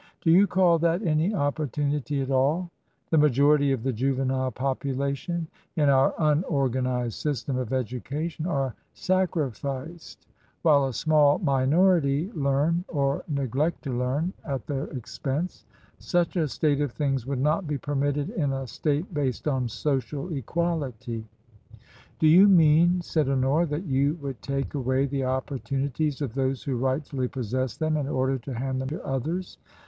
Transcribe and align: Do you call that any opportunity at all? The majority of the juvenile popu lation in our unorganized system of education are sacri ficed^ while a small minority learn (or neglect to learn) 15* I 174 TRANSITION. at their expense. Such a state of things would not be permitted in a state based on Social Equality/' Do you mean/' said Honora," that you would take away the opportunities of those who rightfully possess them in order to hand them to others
Do 0.21 0.31
you 0.31 0.47
call 0.47 0.79
that 0.79 1.03
any 1.03 1.31
opportunity 1.31 2.21
at 2.23 2.31
all? 2.31 2.71
The 3.11 3.19
majority 3.19 3.71
of 3.71 3.83
the 3.83 3.93
juvenile 3.93 4.51
popu 4.51 4.95
lation 4.95 5.45
in 5.75 5.89
our 5.89 6.15
unorganized 6.17 7.19
system 7.19 7.55
of 7.55 7.71
education 7.71 8.47
are 8.47 8.73
sacri 8.95 9.51
ficed^ 9.51 10.17
while 10.63 10.87
a 10.87 10.93
small 10.93 11.37
minority 11.37 12.31
learn 12.31 12.83
(or 12.87 13.23
neglect 13.27 13.83
to 13.83 13.91
learn) 13.91 14.33
15* 14.43 14.49
I 14.49 14.49
174 14.49 14.51
TRANSITION. 14.51 14.53
at 14.55 14.65
their 14.65 14.97
expense. 14.97 15.65
Such 15.99 16.35
a 16.35 16.47
state 16.47 16.81
of 16.81 16.93
things 16.93 17.27
would 17.27 17.37
not 17.39 17.67
be 17.67 17.77
permitted 17.77 18.31
in 18.31 18.53
a 18.53 18.65
state 18.65 19.13
based 19.13 19.47
on 19.47 19.69
Social 19.69 20.29
Equality/' 20.29 21.25
Do 22.17 22.25
you 22.27 22.47
mean/' 22.47 23.03
said 23.03 23.29
Honora," 23.29 23.67
that 23.67 23.85
you 23.85 24.17
would 24.19 24.41
take 24.41 24.73
away 24.73 25.05
the 25.05 25.25
opportunities 25.25 26.23
of 26.23 26.33
those 26.33 26.63
who 26.63 26.75
rightfully 26.77 27.27
possess 27.27 27.77
them 27.77 27.97
in 27.97 28.07
order 28.07 28.39
to 28.39 28.55
hand 28.55 28.81
them 28.81 28.89
to 28.89 29.05
others 29.05 29.59